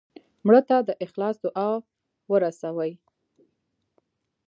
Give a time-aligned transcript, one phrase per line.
[0.45, 1.69] مړه ته د اخلاص دعا
[2.31, 2.91] ورسوې